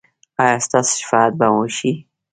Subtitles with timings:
[0.43, 1.91] ایا ستاسو شفاعت به وشي؟